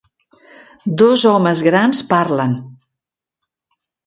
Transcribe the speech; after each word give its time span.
Dos 1.01 1.25
homes 1.31 1.61
grans 1.67 2.01
parlen. 2.15 2.57